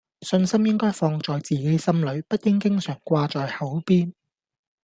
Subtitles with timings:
[0.23, 4.13] 信心應該放在自己心裡，不應經常掛在口邊